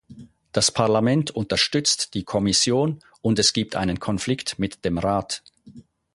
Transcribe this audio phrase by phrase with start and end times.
[0.51, 5.43] Das Parlament unterstützt die Kommission, und es gibt einen Konflikt mit dem Rat.